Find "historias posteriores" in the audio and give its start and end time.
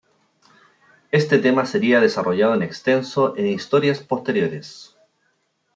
3.45-4.97